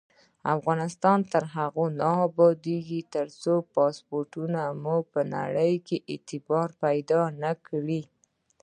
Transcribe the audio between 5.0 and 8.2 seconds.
په نړۍ کې اعتبار پیدا نکړي.